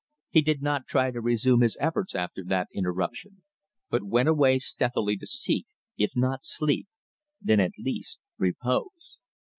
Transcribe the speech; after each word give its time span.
He 0.31 0.41
did 0.41 0.63
not 0.63 0.87
try 0.87 1.11
to 1.11 1.21
resume 1.21 1.61
his 1.61 1.77
efforts 1.79 2.15
after 2.15 2.43
that 2.45 2.69
interruption, 2.73 3.43
but 3.91 4.01
went 4.01 4.27
away 4.27 4.57
stealthily 4.57 5.15
to 5.17 5.27
seek 5.27 5.67
if 5.95 6.13
not 6.15 6.39
sleep 6.43 6.87
then, 7.39 7.59
at 7.59 7.73
least, 7.77 8.19
repose. 8.39 9.19